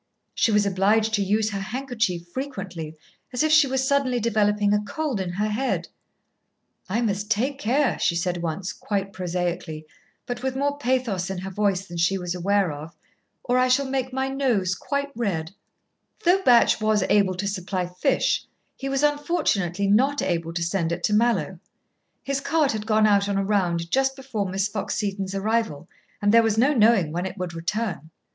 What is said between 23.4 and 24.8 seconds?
round just before Miss